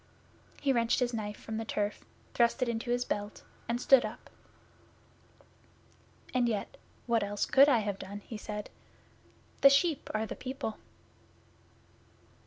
He 0.59 0.73
wrenched 0.73 0.99
his 0.99 1.13
knife 1.13 1.39
from 1.39 1.57
the 1.57 1.63
turf, 1.63 2.03
thrust 2.33 2.63
it 2.63 2.67
into 2.67 2.89
his 2.89 3.05
belt 3.05 3.43
and 3.69 3.79
stood 3.79 4.03
up. 4.03 4.31
'And 6.33 6.49
yet, 6.49 6.77
what 7.05 7.21
else 7.21 7.45
could 7.45 7.69
I 7.69 7.81
have 7.85 7.99
done?' 7.99 8.23
he 8.27 8.35
said. 8.35 8.71
'The 9.61 9.69
sheep 9.69 10.09
are 10.11 10.25
the 10.25 10.35
people. 10.35 10.79